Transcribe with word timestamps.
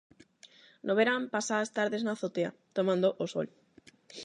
No 0.87 0.93
verán 0.99 1.21
pasa 1.33 1.55
as 1.63 1.73
tardes 1.77 2.03
na 2.03 2.13
azotea, 2.15 2.55
tomando 2.77 3.07
o 3.23 3.25
sol. 3.33 3.47